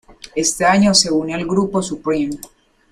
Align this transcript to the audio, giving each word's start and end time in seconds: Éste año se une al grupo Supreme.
Éste 0.35 0.65
año 0.65 0.95
se 0.95 1.11
une 1.13 1.35
al 1.35 1.45
grupo 1.45 1.79
Supreme. 1.83 2.37